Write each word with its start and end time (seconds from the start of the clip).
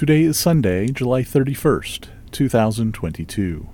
Today 0.00 0.22
is 0.22 0.38
Sunday, 0.38 0.86
July 0.86 1.20
31st, 1.20 2.08
2022. 2.30 3.68